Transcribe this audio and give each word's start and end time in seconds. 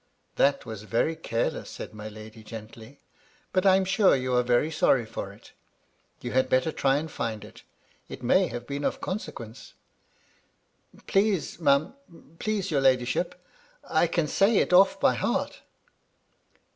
"That 0.35 0.65
was 0.65 0.81
very 0.81 1.15
careless," 1.15 1.69
said 1.69 1.93
my 1.93 2.07
lady, 2.09 2.43
gently." 2.43 2.97
But 3.53 3.67
I 3.67 3.75
am 3.75 3.85
sure 3.85 4.15
you 4.15 4.33
are 4.35 4.41
very 4.41 4.71
sorry 4.71 5.05
for 5.05 5.31
it 5.31 5.51
You 6.21 6.31
had 6.31 6.49
better 6.49 6.71
try 6.71 6.97
and 6.97 7.11
find 7.11 7.45
it 7.45 7.61
It 8.09 8.23
may 8.23 8.47
have 8.47 8.65
been 8.65 8.83
of 8.83 8.99
conse 8.99 9.31
quence."" 9.31 9.73
Please, 11.05 11.59
Mum— 11.59 11.93
^please 12.39 12.71
your 12.71 12.81
ladyship— 12.81 13.39
I 14.01 14.07
can 14.07 14.27
say 14.27 14.57
it 14.57 14.73
off 14.73 14.99
by 14.99 15.13
heart.' 15.13 15.61